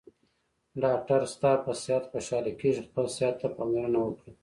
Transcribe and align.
ډاکټر 0.83 1.21
ستاپه 1.33 1.71
صحت 1.83 2.03
خوشحاله 2.11 2.51
کیږي 2.61 2.81
خپل 2.87 3.05
صحته 3.17 3.47
پاملرنه 3.57 3.99
وکړه 4.01 4.31